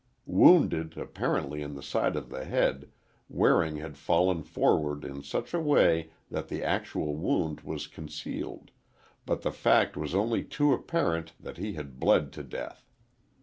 [0.25, 2.89] Wounded, apparently in the side of the head,
[3.29, 8.71] Waring had fallen forward in such a way that the actual wound was concealed,
[9.27, 12.89] but the fact was only too apparent that he had bled to death.